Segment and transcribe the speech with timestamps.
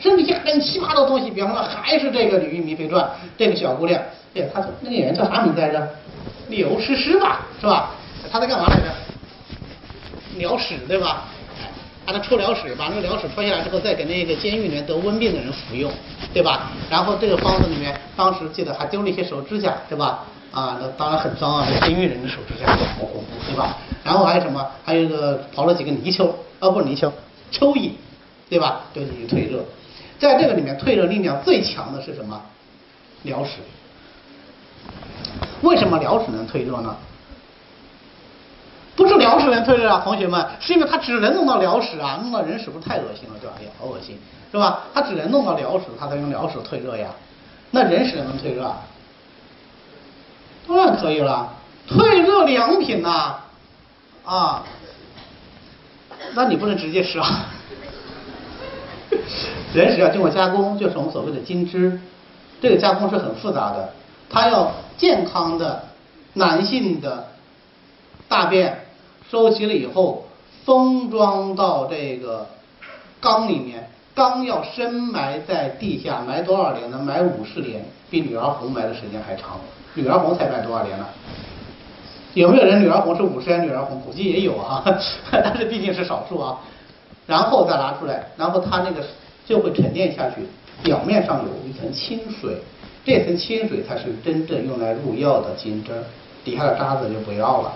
[0.00, 3.04] 甚至一些很奇葩的东西，比方说还是这个《吕玉明妃传》，
[3.36, 4.00] 这个小姑娘，
[4.34, 5.88] 哎，她那个演员叫啥名字来着？
[6.48, 7.90] 刘诗诗吧，是吧？
[8.32, 8.84] 她在干嘛来着？
[10.36, 11.24] 鸟屎，对吧？
[12.06, 15.92] 他抽鸟屎，把那个鸟屎抽下来之后，再给那个监狱里面得瘟病的人服用，
[16.34, 16.72] 对吧？
[16.90, 20.24] 然后这个方子里面，当时记得还丢了一些手指甲，对吧？
[20.50, 22.66] 啊，那当然很脏啊，监狱人的手指甲，
[23.46, 23.76] 对吧？
[24.02, 24.66] 然后还有什么？
[24.84, 27.12] 还有一个刨了几个泥鳅，啊，不是泥鳅，
[27.52, 27.92] 蚯蚓，
[28.48, 28.80] 对吧？
[28.92, 29.64] 丢进去退热。
[30.20, 32.40] 在这个里面，退热力量最强的是什么？
[33.22, 33.52] 疗屎。
[35.62, 36.94] 为什么疗屎能退热呢？
[38.96, 43.56] 不是疗屎能退热啊，同学们，是因为它只能弄到疗屎啊，弄到人屎不是太恶心了，对吧？
[43.58, 44.18] 哎呀，好恶心，
[44.52, 44.80] 是吧？
[44.92, 47.08] 它只能弄到疗屎，它才用疗屎退热呀。
[47.70, 48.70] 那人屎能退热？
[50.68, 51.50] 当然可以了，
[51.88, 53.36] 退热良品呐，
[54.24, 54.62] 啊，
[56.34, 57.46] 那你不能直接吃啊。
[59.72, 62.00] 人只要经过加工，就是我们所谓的精汁，
[62.60, 63.90] 这个加工是很复杂的，
[64.28, 65.82] 它要健康的
[66.34, 67.26] 男性的
[68.28, 68.86] 大便。
[69.30, 70.26] 收集了以后，
[70.64, 72.48] 封装到这个
[73.20, 76.98] 缸里面，缸要深埋在地下，埋多少年呢？
[76.98, 79.60] 埋五十年，比女儿红埋的时间还长。
[79.94, 81.06] 女儿红才埋多少年呢？
[82.34, 84.00] 有没有人女儿红是五十年女儿红？
[84.00, 84.82] 估计也有啊，
[85.30, 86.58] 但是毕竟是少数啊。
[87.28, 89.00] 然后再拿出来，然后它那个
[89.50, 90.36] 就会沉淀下去，
[90.80, 92.54] 表面上有一层清水，
[93.04, 95.92] 这层清水才是真正用来入药的金针，
[96.44, 97.72] 底下的渣子就不要了。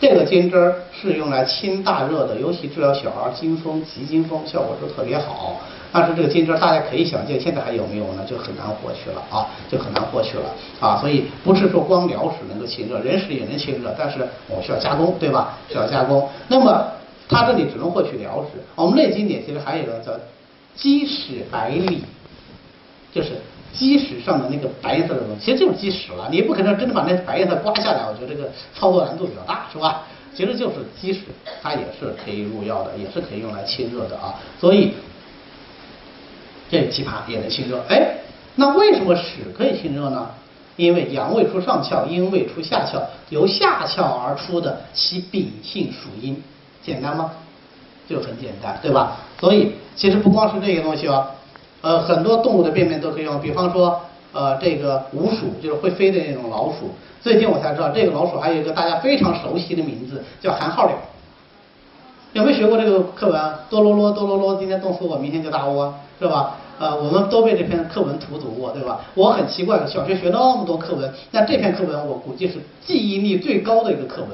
[0.00, 5.60] 这个金针儿是用来清大热的，尤其治疗小儿惊风、急惊风，效果是特别好。
[5.92, 8.24] 但是这个金针儿大家可以想见，现在还有没有呢？
[8.26, 10.44] 就很难获取了啊，就很难获取了
[10.80, 10.96] 啊。
[11.02, 15.58] 所以不是说光疗屎能够清热，人屎也能清热，但是我们需要加工，对吧？
[15.68, 16.26] 需要加工。
[16.48, 16.86] 那么
[17.28, 18.58] 它这里只能获取疗屎。
[18.76, 20.12] 我们内经典其实还有一个叫
[20.80, 22.02] 鸡屎白里，
[23.14, 23.30] 就是。
[23.72, 26.28] 鸡屎上的那个白色的东西，其实就是鸡屎了。
[26.28, 30.02] 你不可能真的把那白颜色刮下来，我觉得这个操作难度比较大，是吧？
[30.34, 31.20] 其实就是鸡屎，
[31.62, 34.34] 它也是可以入药的，也是可以用来清热的啊。
[34.58, 34.94] 所以
[36.68, 37.80] 这枇杷也能清热。
[37.88, 38.18] 哎，
[38.56, 40.28] 那为什么屎可以清热呢？
[40.74, 46.42] 因为阳胃出上窍，阴胃出下窍，由下窍而出的，其秉性属阴。
[46.82, 47.30] 简单吗？
[48.08, 49.16] 就很简单，对吧？
[49.40, 51.26] 所以其实不光是这些东西哦。
[51.80, 53.98] 呃，很多动物的便便都可以用，比方说，
[54.32, 56.90] 呃，这个鼯鼠就是会飞的那种老鼠。
[57.22, 60.96] 最近我才知道，这个老鼠还有一个大家非常熟悉的名字，叫寒号鸟。
[62.34, 63.40] 有没有学过这个课文？
[63.70, 66.56] 哆啰啰，哆啰啰，今天冻死我，明天就大窝，是吧？
[66.78, 69.00] 呃，我们都被这篇课文荼毒过，对吧？
[69.14, 72.54] 我很奇怪，小学学那么多课文，那这篇课文我估计是
[72.86, 74.30] 记忆力最高的一个课文，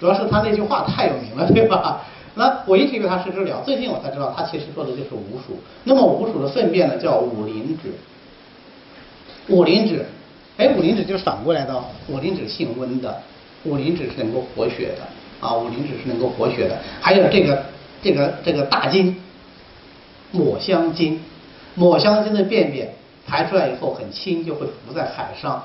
[0.00, 2.00] 主要是他那句话太有名了，对吧？
[2.34, 5.58] 那我一直以为它是治疗，最近我才知道，它其实说的就是五鼠。
[5.84, 7.92] 那么五鼠的粪便呢，叫五灵脂。
[9.48, 10.06] 五灵脂，
[10.56, 13.20] 哎，五灵脂就是反过来的，五灵脂性温的，
[13.64, 16.78] 五灵脂是能够活血的啊，五灵脂是能够活血的。
[17.00, 17.64] 还有这个
[18.02, 19.20] 这个这个大金，
[20.30, 21.20] 抹香鲸，
[21.74, 22.94] 抹香鲸的便便
[23.26, 25.64] 排出来以后很轻，就会浮在海上，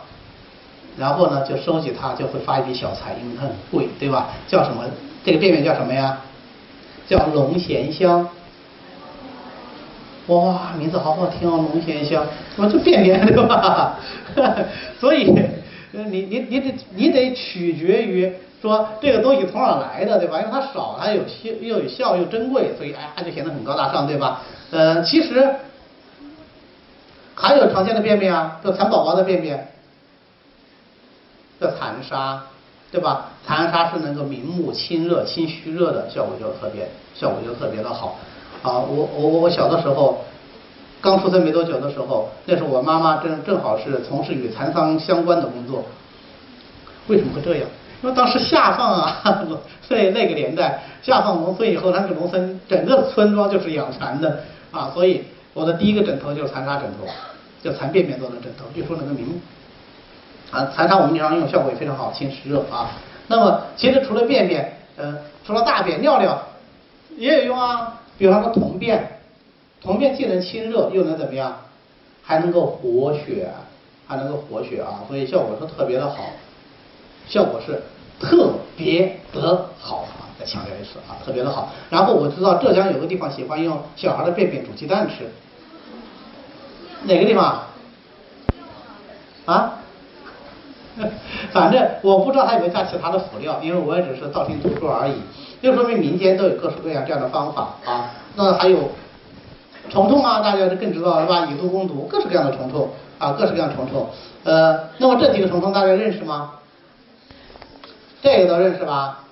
[0.97, 4.31] 然后呢就收集它，就会发一笔小财，因为它很贵，对吧？
[4.47, 4.83] 叫什么？
[5.23, 6.19] 这个便便叫什么呀？
[7.07, 8.27] 叫龙涎香，
[10.27, 12.25] 哇，名字好好听哦，龙涎香，
[12.57, 13.97] 我这便便对吧？
[14.99, 15.33] 所以，
[15.91, 20.39] 你你你得你得取决于说这个东西从哪来的，对吧？
[20.41, 24.41] 因为它少，它有效又有效又珍贵，所以哎它就显得很高大上，对吧？
[24.71, 25.55] 呃，其实
[27.35, 29.69] 还有常见的便便啊，叫蚕宝宝的便便，
[31.61, 32.43] 叫蚕沙。
[32.91, 33.31] 对吧？
[33.45, 38.17] 蚕沙是能够明目清热、清虚热的效果就特别，效果就特别的好。
[38.63, 40.23] 啊，我我我小的时候，
[41.01, 45.83] 刚出生没多久的时候，那时候我妈妈正正好是从事与蚕桑相关的工作。
[47.07, 47.67] 为什么会这样？
[48.03, 49.21] 因为当时下放啊，
[49.87, 55.23] 在那个年代下放农村以后，那个农村整个村庄就是养蚕的啊，所以
[55.53, 57.07] 我的第一个枕头就是蚕沙枕头，
[57.61, 59.33] 就蚕便便做的枕头，据说能够明目。
[60.51, 62.91] 啊，蚕沙我们经常用，效果也非常好，清湿热啊。
[63.27, 66.41] 那么其实除了便便，呃，除了大便、尿尿
[67.17, 68.01] 也有用啊。
[68.17, 69.19] 比方说铜便，
[69.81, 71.57] 铜便既能清热，又能怎么样？
[72.23, 73.49] 还能够活血，
[74.07, 76.31] 还能够活血啊，所以效果是特别的好，
[77.27, 77.83] 效果是
[78.19, 80.27] 特别的好啊！
[80.39, 81.71] 再强调一次啊，特别的好。
[81.89, 85.29] 然后我知道浙江有个地方喜欢用小孩的便便煮鸡蛋吃，
[87.03, 87.63] 哪个地方？
[89.45, 89.76] 啊？
[91.51, 95.13] 反正我不知道他有没有加其他的辅料，因为我也只是道听途说而已。
[95.61, 98.11] 就说明民间都有各式各样这样的方法啊。
[98.35, 98.91] 那还有
[99.89, 101.45] 虫虫啊，大家就更知道是吧？
[101.45, 102.89] 以毒攻毒，各式各样的虫虫
[103.19, 104.07] 啊，各式各样的虫虫。
[104.43, 106.51] 呃，那么这几个虫虫大家认识吗？
[108.21, 109.23] 这个都认识吧？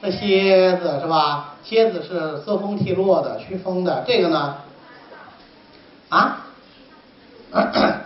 [0.00, 1.54] 那蝎子是吧？
[1.62, 4.02] 蝎子是瑟风涕落的，驱风的。
[4.06, 4.56] 这个呢？
[6.08, 6.46] 啊？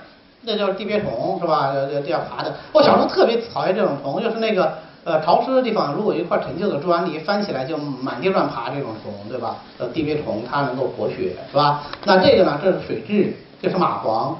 [0.46, 1.72] 那就是地鳖虫是吧？
[1.90, 2.54] 这这样爬的。
[2.72, 4.74] 我小时候特别讨厌这种虫，就是那个
[5.04, 9.56] 呃潮湿的地方，如果一块陈旧的砖泥，翻起来就满地乱爬这种虫，对吧？
[9.78, 11.84] 呃，地鳖虫它能够活血是吧？
[12.04, 12.60] 那这个呢？
[12.62, 13.32] 这是水蛭，
[13.62, 14.34] 这是蚂蟥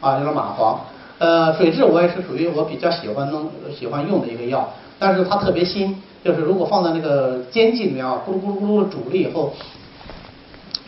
[0.00, 0.76] 啊，这是蚂蟥。
[1.18, 4.68] 呃，水蛭我也是属于我比较喜欢弄喜欢用的一个药，
[4.98, 5.94] 但是它特别腥，
[6.24, 9.52] 就是如果放在那个煎剂里面啊，咕噜咕噜咕噜煮了以后，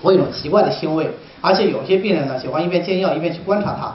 [0.03, 1.11] 会有种奇怪的腥味。
[1.43, 3.95] 而且有些病人呢，喜欢一边煎药一边去观察它。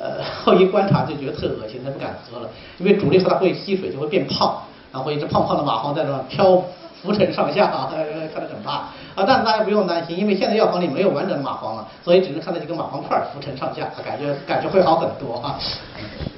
[0.00, 2.48] 呃，后一观察就觉得特恶心，他不敢喝了，
[2.78, 6.62] 因为煮了以后它会吸水，就会变胖，然后一只胖胖的蚂蟥在那飘
[7.02, 7.92] 浮沉上下啊，
[8.32, 9.24] 看着很怕啊。
[9.26, 15.58] 但是大家不用担心，因为现在药房里没有完整的蚂蟥了，所以只能看到几个蚂蟥块浮沉上下，感觉感觉会好很多啊。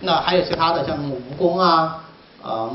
[0.01, 2.03] 那还有其他的，像蜈蚣啊，
[2.43, 2.69] 呃，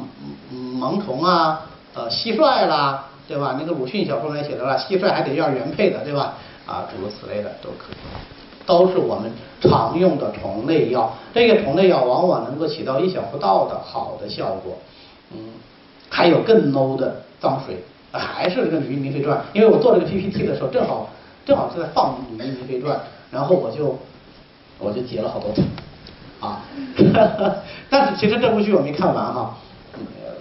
[0.52, 3.58] 萌虫啊，呃，蟋蟀啦，对吧？
[3.60, 6.36] 那个鲁迅小说里面写的啦，蟋蟀还得要原配的，对吧？
[6.66, 8.37] 啊，诸如此类的都可以。
[8.68, 9.32] 都是我们
[9.62, 14.78] 常用的同类药，这个同类药往往能够起到意想不到的好的效果。
[15.32, 15.40] 嗯，
[16.10, 17.78] 还有更 low 的脏水，
[18.12, 21.10] 还是这个《吕明飞传》，因为我做这个 PPT 的时候，正好
[21.46, 22.98] 正好是在放《吕明飞传》，
[23.32, 23.98] 然后我就
[24.78, 25.62] 我就截了好多图
[26.40, 26.62] 啊。
[27.90, 29.58] 但是其实这部剧我没看完哈，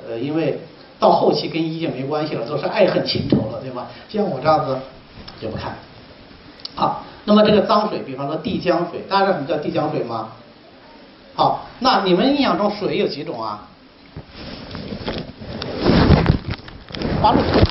[0.08, 0.60] 呃，因为
[0.98, 3.86] 到后期跟医界没关系了，都是爱恨情仇了，对吧？
[4.08, 4.76] 像我这样子
[5.40, 5.76] 就不看。
[6.74, 7.02] 好。
[7.28, 10.28] 那么这个脏水，比方说地浆水，大家知道什么叫地浆水吗？
[11.34, 13.66] 好，那你们印象中水有几种啊？
[17.20, 17.64] 花露水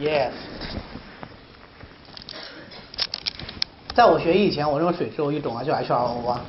[0.00, 0.30] ，yes。
[3.92, 6.40] 在我学医以前，我认为水只有一种啊，叫 H2O 啊，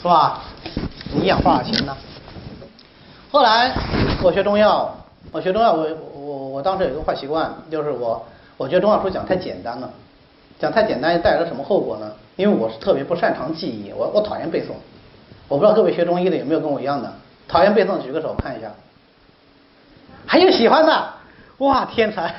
[0.00, 0.40] 是吧？
[1.12, 1.94] 你氧化氢呢？
[3.30, 3.70] 后来
[4.22, 4.96] 我学中药，
[5.30, 8.24] 我学中药，我我我当时有一个坏习惯，就是我。
[8.64, 9.90] 我觉得中药书讲太简单了，
[10.58, 12.10] 讲太简单带来了什么后果呢？
[12.36, 14.68] 因为我是特别不擅长记忆，我我讨厌背诵。
[15.48, 17.12] 我不知道各位学中医的有没有跟我一样的
[17.46, 18.70] 讨厌背诵，举个手看一下。
[20.24, 21.04] 还有喜欢的，
[21.58, 22.34] 哇，天才！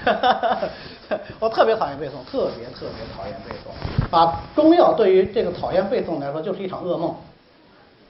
[1.40, 4.18] 我特别讨厌背诵，特别特别讨厌背诵。
[4.18, 7.14] 啊，中药对于这个讨厌背诵来说就是一场噩梦，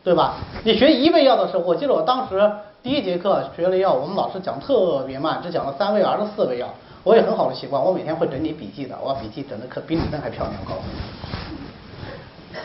[0.05, 0.35] 对吧？
[0.63, 2.49] 你学一味药的时候，我记得我当时
[2.81, 6.73] 第一节课学了药，我们老师讲特别慢，只讲了三味还是四味药。
[7.05, 10.55] 我有很好的习惯，我每天会整理笔记的，我把笔记整的可比你那还漂亮。
[10.59, 12.57] 我告诉你，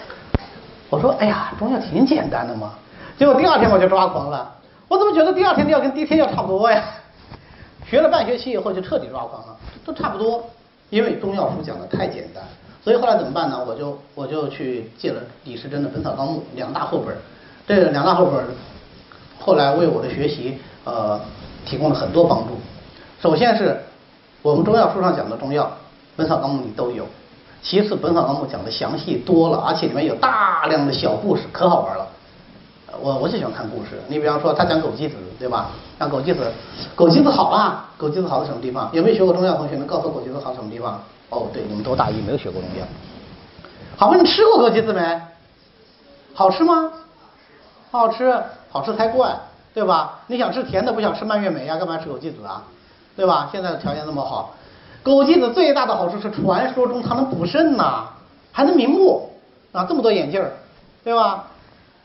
[0.89, 2.73] 我说哎呀，中药挺简单的嘛。
[3.19, 4.51] 结果第二天我就抓狂了，
[4.89, 6.83] 我怎么觉得第二天的药跟第一天药差不多呀？
[7.85, 9.55] 学了半学期以后就彻底抓狂了，
[9.85, 10.43] 都差不多，
[10.89, 12.43] 因为中药书讲的太简单。
[12.83, 13.63] 所以后来怎么办呢？
[13.63, 17.15] 我就我就去借了李时珍的《本草纲目》两大厚本，
[17.67, 18.43] 这两大厚本
[19.39, 21.21] 后来为我的学习呃
[21.67, 22.59] 提供了很多帮助。
[23.21, 23.79] 首先是。
[24.43, 25.65] 我们中药书上讲的中药，
[26.17, 27.07] 《本草纲目》里都有。
[27.63, 32.07] 其次，《本草纲目》讲的详细多了，而且里面有大量的小故事，可好玩了。
[33.03, 34.01] 我我就喜欢看故事。
[34.09, 35.71] 你比方说，他讲枸杞子，对吧？
[35.99, 36.51] 讲枸杞子，
[36.97, 38.89] 枸杞子好啊，枸杞子好在什么地方？
[38.93, 41.03] 有没有学过中药同学能告诉枸杞子好在什么地方？
[41.29, 42.87] 哦，对，你们都大一，没有学过中药。
[43.99, 45.21] 好，你吃过枸杞子没？
[46.33, 46.91] 好吃吗？
[47.91, 49.39] 好吃，好吃才怪，
[49.75, 50.21] 对吧？
[50.29, 51.77] 你想吃甜的，不想吃蔓越莓呀？
[51.77, 52.65] 干嘛吃枸杞子啊？
[53.21, 53.51] 对吧？
[53.53, 54.55] 现在的条件那么好，
[55.05, 58.09] 枸杞子最大的好处是传说中它能补肾呐，
[58.51, 59.29] 还能明目
[59.73, 60.53] 啊，这么多眼镜儿，
[61.05, 61.45] 对吧？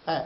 [0.03, 0.25] 哎，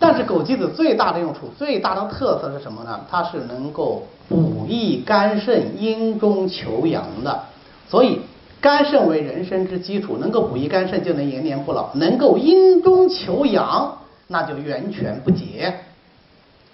[0.00, 2.98] 但是枸杞子最大的用处、最大的特色是什么呢？
[3.08, 7.44] 它是能够补益肝肾、阴中求阳的。
[7.88, 8.22] 所以
[8.60, 15.72] 肝肾为人生之基础，能够补益肝肾就能延年不老，能够阴中求阳那就源泉不竭。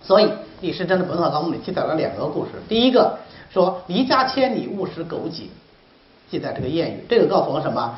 [0.06, 0.30] 所以。
[0.62, 2.52] 李时珍的《本草纲目》里记载了两个故事。
[2.66, 3.18] 第一个
[3.52, 5.48] 说离家千里勿食枸杞，
[6.30, 7.04] 记载这个谚语。
[7.10, 7.94] 这个告诉我什么？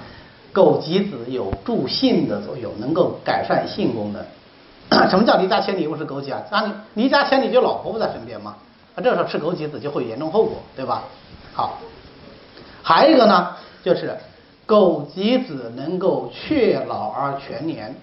[0.53, 4.21] 枸杞子有助性的作用，能够改善性功能。
[5.09, 6.43] 什么叫离家千里勿食枸杞啊？
[6.51, 8.57] 那你离家千里就老婆不在身边嘛？
[8.97, 11.05] 那这时候吃枸杞子就会有严重后果，对吧？
[11.55, 11.79] 好，
[12.83, 14.19] 还有一个呢，就是
[14.67, 17.95] 枸杞子能够却老而全年。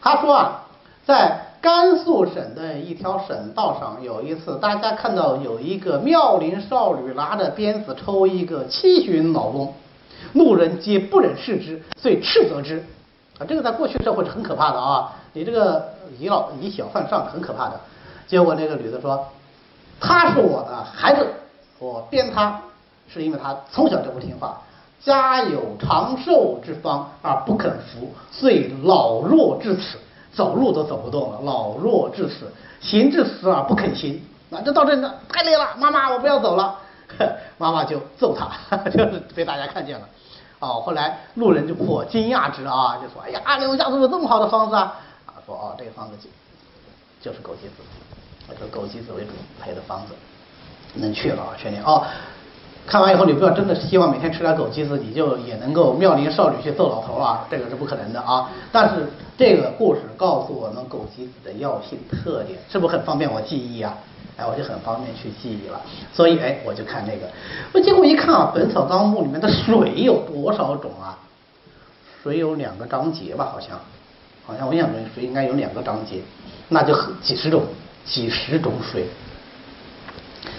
[0.00, 0.62] 他说啊，
[1.04, 9.74] 在甘肃省的一条省道上，有一次，大家看到有一个妙龄少女拿着鞭子抽一个七旬老翁，
[10.34, 12.86] 路人皆不忍视之，遂斥责之。
[13.40, 15.12] 啊，这个在过去社会是很可怕的啊！
[15.32, 15.88] 你这个
[16.20, 17.80] 以老以小犯上，很可怕的。
[18.28, 19.26] 结果那个女的说
[19.98, 21.26] ：“他是我的孩子，
[21.80, 22.62] 我鞭他
[23.12, 24.62] 是因为他从小就不听话。
[25.02, 29.98] 家有长寿之方而不肯服，遂老弱至此，
[30.36, 31.40] 走路都走不动了。
[31.42, 34.22] 老弱至此，行至死而不肯行。
[34.50, 36.78] 那就到这呢，太累了，妈妈，我不要走了。
[37.56, 40.06] 妈妈就揍他， 就是被大家看见了。
[40.58, 44.94] 哦，后来路人就颇惊讶之啊，就说：“哎呀，刘家怎么有这么好的方子啊？”
[45.26, 50.14] 啊，说：“哦，这个方子就就是枸杞子，就枸杞子为主配的方子，
[50.94, 52.04] 能去了啊，确定哦。”
[52.86, 58.48] 看完以后，你不要真的希望每天吃点枸杞子，你就也能够妙龄少女去揍老头啊，这个是不可能的啊。
[58.70, 59.04] 但是
[59.36, 63.98] 这个故事告诉我们枸杞子的药性特点，是不是很方便我记忆啊？
[64.36, 65.80] 哎，我就很方便去记忆了。
[66.12, 67.28] 所以哎，我就看那个，
[67.72, 71.18] 我结果一看啊，《本草纲目》里面的水有多少种啊？
[72.22, 73.80] 水有两个章节吧，好像，
[74.46, 76.20] 好像我印象中水应该有两个章节，
[76.68, 77.64] 那就几十种，
[78.04, 79.06] 几十种水，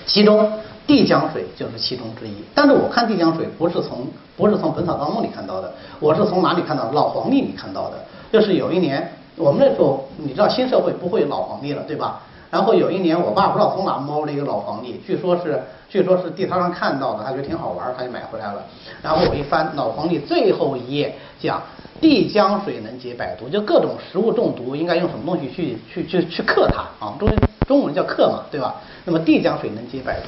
[0.06, 0.52] 其中。
[0.88, 6.90] 地江水就是其中之一，但是我看地江水不是从不是从《本草纲目》里看到的，我是从哪里看到？
[6.94, 7.98] 老黄历里看到的。
[8.32, 12.22] 就是有一年，我们那时候你知道新社会不会有老黄历了，对吧？
[12.50, 18.64] 然后有一年，我爸不知道从哪摸了一个老黄历，据说是据说是地摊上看到的，他觉得挺好玩，他就买回来了。
[19.02, 21.62] 然后我一翻老黄历最后一页，讲
[22.00, 27.14] 地江水能解百毒，就各种食物中毒应该用什么东西去去去去克它啊？
[27.20, 27.30] 中
[27.68, 28.76] 中文叫克嘛，对吧？
[29.04, 30.28] 那么地江水能解百毒，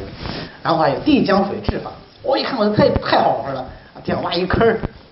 [0.62, 1.92] 然后还有地江水治法。
[2.22, 3.62] 我一看，我太太好玩了
[3.94, 3.98] 啊！
[4.04, 4.68] 这样挖一坑，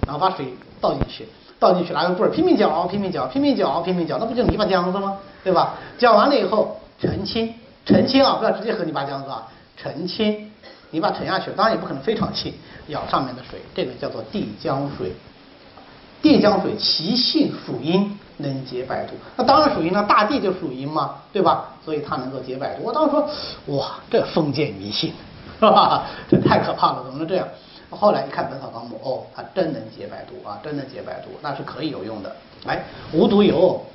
[0.05, 0.45] 然后把水
[0.81, 1.25] 倒进去，
[1.57, 5.17] 倒进去拿个棍儿拼命搅，拼命搅，拼命搅，拼命搅，那不就泥巴浆子吗？
[5.41, 5.75] 对吧？
[5.97, 7.53] 搅完了以后澄清，
[7.85, 10.51] 澄清啊，不要直接喝泥巴浆子啊，澄清，
[10.91, 12.53] 你把沉下去，当然也不可能非常清，
[12.87, 15.13] 舀上面的水，这个叫做地江水。
[16.21, 18.17] 地江水其性属阴。
[18.39, 21.73] 能解百毒，那当然属于那大地就属阴嘛，对吧？
[21.83, 22.83] 所以它能够解百毒。
[22.83, 23.27] 我当时说，
[23.75, 25.11] 哇，这封建迷信，
[25.59, 26.05] 是吧？
[26.29, 27.47] 这太可怕了，怎么能这样？
[27.89, 32.35] 后来一看《本草纲目》，哦，它真能解百毒啊，真能解百毒，那是可以有用的。
[32.67, 33.85] 哎，无独有偶，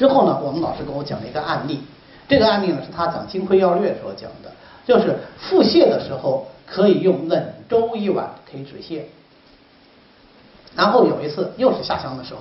[0.00, 1.82] 之后呢，我们老师跟我讲了一个案例，
[2.26, 4.50] 这个案例呢是他讲《金匮要略》时候讲的，
[4.86, 9.02] 就是腹泻的时候可以用冷粥一碗可以止泻。
[10.74, 12.40] 然后有一次又是下乡的时候。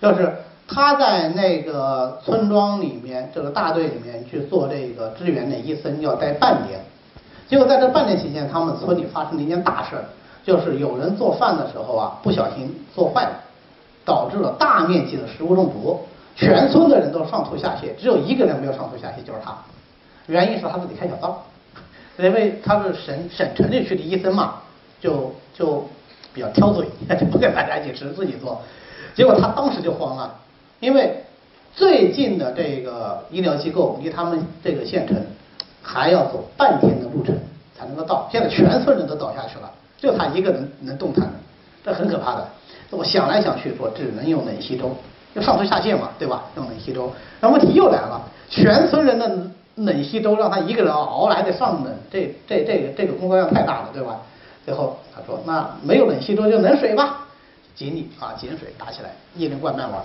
[0.00, 0.32] 就是
[0.68, 6.78] 他在那个村庄里面，这个大队里面去做这个支援的医生，要待半年。
[7.48, 10.04] 结果在这半年期间，他们村里发生了一件大事儿，
[10.44, 13.32] 就是有人做饭的时候啊，不小心做坏了，
[14.04, 15.98] 导致了大面积的食物中毒，
[16.38, 19.58] 全村的人都上吐下泻，只有一个人没有上吐下泻，就是他。
[20.28, 21.42] 原因是他自己开小灶，
[22.16, 24.62] 因为他是省省城里去的医生嘛，
[25.00, 25.84] 就就
[26.32, 26.86] 比较挑嘴，
[27.18, 28.62] 就不跟大家一起吃，自己做。
[29.16, 30.32] 结果他当时就慌了，
[30.78, 31.24] 因为
[31.74, 35.16] 最近的这个医疗机构离他们这个县城
[35.82, 37.34] 还要走半天的路程
[37.76, 41.28] 才能够到，现在全村人都倒下去了，就他一个人能动弹，
[41.84, 42.46] 这很可怕的。
[42.90, 44.94] 我想来想去，说只能用冷稀粥，
[45.42, 46.44] 上吐下泻嘛，对吧？
[46.56, 47.12] 用冷稀粥。
[47.40, 49.30] 那问题又来了，全村人的
[49.76, 54.20] 冷稀粥让他一个人熬来得上冷，这这这个这个工作量太大了，对吧？
[54.64, 57.24] 最后他说，那没有冷稀粥就冷水吧。
[57.74, 60.02] 井里啊，井水打起来，一人灌半碗，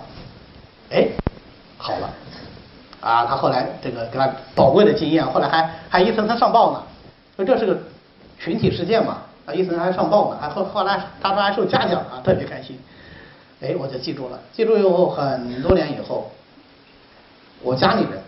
[0.90, 1.08] 哎，
[1.76, 2.08] 好了，
[3.00, 6.82] 啊，他后来这个给他宝贵的经验，后来还还一层层上报呢，
[7.34, 7.76] 说这是个
[8.38, 12.78] 群体事件嘛，啊，一层还上报呢，还后后来他说还受嘉奖啊，特别开心，
[13.60, 16.30] 哎，我就记住了，记住以后很多年以后，
[17.62, 18.22] 我家里人，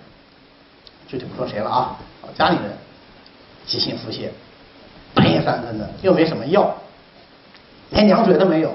[1.09, 2.73] 具体不说谁了啊，我家里人
[3.67, 4.29] 急性腹泻，
[5.15, 6.75] 半夜三更的，又没什么药，
[7.91, 8.73] 连凉水都没有。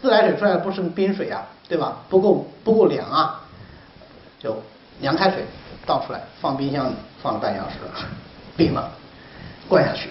[0.00, 1.98] 自来水出来不是冰水啊，对吧？
[2.08, 3.42] 不够不够凉啊，
[4.38, 4.62] 就
[5.00, 5.44] 凉开水
[5.84, 7.76] 倒出来，放冰箱里放了半小时，
[8.56, 8.88] 冰了，
[9.68, 10.10] 灌下去，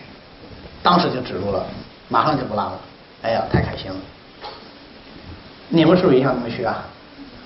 [0.84, 1.66] 当时就止住了，
[2.10, 2.80] 马上就不拉了。
[3.22, 3.98] 哎呀，太开心了！
[5.70, 6.86] 你们是不是也想这么学啊？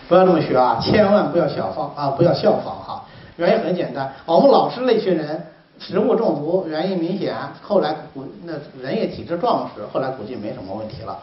[0.08, 3.06] 不要这么学啊，千万不要效仿啊，不要效仿哈。
[3.38, 5.42] 原因很简单，我们老师那群人
[5.80, 11.18] 食物中毒原因明显，后来估那人也体质壮实，后来估计没什么问题了。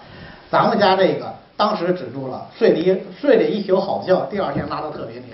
[0.51, 5.27] 咱们家这个当时止住了，睡了一睡了一宿好觉，第二天拉的特别厉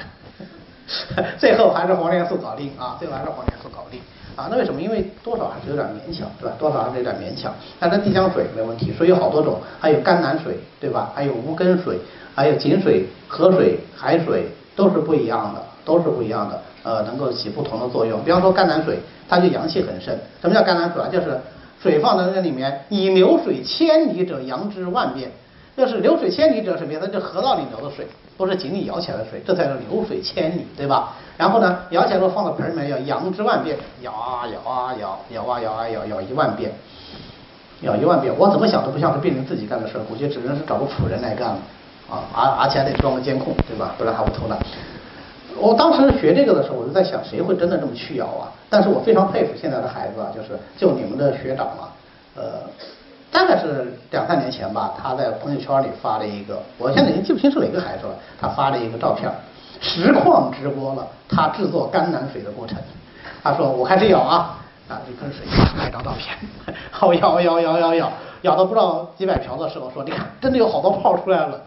[1.16, 4.00] 害， 最后还是黄连素搞定啊，最后还是黄连素搞定
[4.36, 4.48] 啊。
[4.50, 4.80] 那为什么？
[4.80, 6.52] 因为多少还是有点勉强，是吧？
[6.58, 7.52] 多少还是有点勉强。
[7.78, 11.12] 但是地江水没问题，水有好多种，还有甘南水，对吧？
[11.14, 11.98] 还有无根水，
[12.34, 18.22] 还有井水、河水、海水，都是不一样的，都是不一样的，呃，能够起不同的作用。
[18.24, 18.98] 比方说甘南水，
[19.28, 20.14] 它就阳气很盛。
[20.40, 21.08] 什么叫甘南水啊？
[21.08, 21.40] 就是。
[21.82, 25.30] 水放在那里面，以流水千里者阳之万变。
[25.76, 27.06] 要是流水千里者什么意思？
[27.08, 28.06] 就河道里流的水，
[28.38, 31.12] 不是井里舀起来的水，这才是流水千里，对吧？
[31.36, 36.72] 然后呢，舀起来之后放到盆里面，要扬之万遍，舀啊舀啊舀，舀啊舀啊舀，舀一万遍，
[37.82, 38.32] 舀一万遍。
[38.38, 41.58] 我怎么想都不像是病人自己干的事儿，估计只能是找个仆人来干了。
[42.10, 43.94] 啊，而而且还得装个监控，对吧？
[43.96, 44.58] 不然他会偷懒。
[45.56, 48.52] 我当时学这个的时候，我就在想，谁会真的这么去咬啊？
[48.68, 51.88] 但是我非常佩服现在的孩子啊，就是就你们的学长啊，
[52.36, 52.42] 呃，
[53.32, 59.30] 大概是两三年前吧，他在朋友圈里发了一个，我现在已经记不清是哪个孩子了，他发了一个照片，
[59.84, 62.76] 实况直播了他制作甘南水的过程。
[63.42, 65.44] 他说：“我开始舀啊，啊，一盆水，
[65.76, 66.34] 拍张照片，
[66.90, 68.10] 好舀舀舀舀舀，
[68.40, 71.60] 舀到不知道几百瓢的时候，说你看，真的有好多泡出来了。”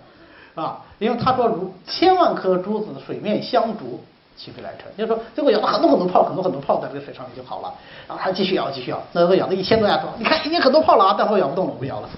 [0.55, 4.03] 啊，因为他说如千万颗珠子水面相逐，
[4.35, 7.71] 齐飞来沉，就是说最后舀了很多很多泡，很多很多泡在这个水上面就好了。
[8.07, 12.09] 然后他继续舀，继续舀，那时候舀了一千多下说，你看已经很多泡了啊，但是我舀不动了，不舀了。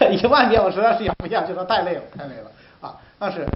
[0.10, 2.50] 一万遍我实在是舀不下，就说太累了，太累了
[2.80, 2.96] 啊。
[3.18, 3.46] 但是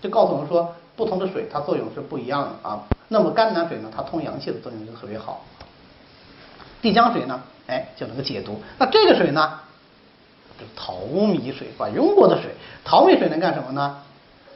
[0.00, 2.84] 就告诉我们说，不同的水它作用是不一样的啊。
[3.08, 5.44] 那么甘南水呢，它通阳气的作用就特别好。
[6.80, 8.60] 地江水呢，哎就能够解毒。
[8.78, 9.60] 那这个水呢？
[10.76, 12.52] 淘米水，管用过的水，
[12.84, 14.02] 淘米水能干什么呢？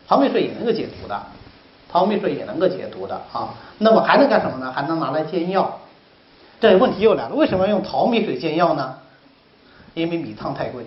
[0.07, 1.23] 淘米水也能够解毒的，
[1.91, 3.55] 淘米水也能够解毒的啊。
[3.79, 4.73] 那么还能干什么呢？
[4.73, 5.81] 还能拿来煎药。
[6.61, 8.99] 这问题又来了，为什么要用淘米水煎药呢？
[9.95, 10.87] 因为米汤太贵，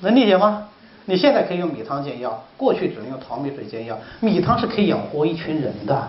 [0.00, 0.67] 能理解吗？
[1.10, 3.96] 你现在可以用米汤煎药，过去只能用淘米水煎药。
[4.20, 6.06] 米汤是可以养活一群人的，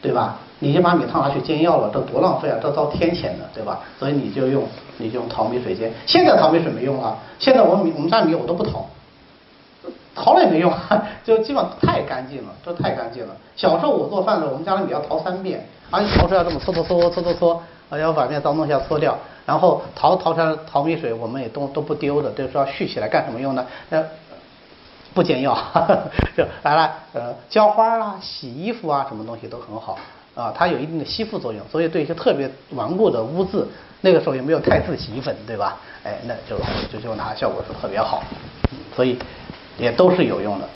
[0.00, 0.38] 对吧？
[0.58, 2.56] 你就把米汤拿去煎药了，这多浪费啊！
[2.62, 3.80] 这遭天谴的，对吧？
[3.98, 4.64] 所以你就用
[4.96, 5.92] 你就用淘米水煎。
[6.06, 8.88] 现在淘米水没用了，现在我米我们家米我都不淘，
[10.16, 10.72] 淘了也没用，
[11.22, 13.36] 就基本上太干净了，这太干净了。
[13.54, 23.64] 小时候我做饭的时候，我们家的米要淘三遍，而且淘出来这么搓搓搓搓搓搓，而且要把面脏东西要搓掉，然后淘淘出来淘米水我们也都都不丢的，就是要蓄起来干什么用呢？
[23.90, 24.02] 那。
[25.14, 25.56] 不煎药，
[26.36, 29.98] 就来了，呃，浇花啊、洗衣服啊，什么东西都很好。
[30.34, 33.66] 啊，它有一定的吸附作用，所以对一些特别顽固的污渍，
[34.02, 35.78] 那个时候也没有太渍洗衣粉，对吧？
[36.04, 36.58] 哎，那就
[36.92, 38.22] 就就拿效果是特别好，
[38.94, 39.18] 所以
[39.78, 40.75] 也都是有用的。